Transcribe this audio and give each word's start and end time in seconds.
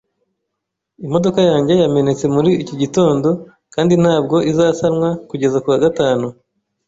Imodoka 1.05 1.39
yanjye 1.49 1.73
yamenetse 1.83 2.25
muri 2.35 2.49
iki 2.63 2.75
gitondo 2.81 3.29
kandi 3.73 3.93
ntabwo 4.03 4.35
izasanwa 4.51 5.09
kugeza 5.29 5.57
kuwa 5.63 5.79
gatanu. 5.85 6.27